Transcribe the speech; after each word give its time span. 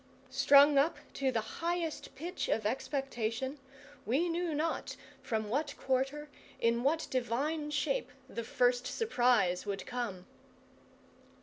Strung 0.31 0.79
up 0.79 0.97
to 1.13 1.31
the 1.31 1.59
highest 1.61 2.15
pitch 2.15 2.49
of 2.49 2.65
expectation, 2.65 3.59
we 4.03 4.29
knew 4.29 4.55
not 4.55 4.95
from 5.21 5.47
what 5.47 5.75
quarter, 5.77 6.27
in 6.59 6.81
what 6.81 7.05
divine 7.11 7.69
shape, 7.69 8.09
the 8.27 8.43
first 8.43 8.87
surprise 8.87 9.67
would 9.67 9.85
come. 9.85 10.25